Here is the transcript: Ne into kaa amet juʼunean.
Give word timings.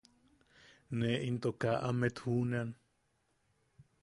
Ne 0.97 1.09
into 1.27 1.49
kaa 1.61 1.83
amet 1.89 2.15
juʼunean. 2.23 2.69